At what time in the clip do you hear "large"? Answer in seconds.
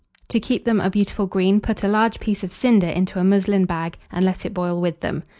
1.87-2.19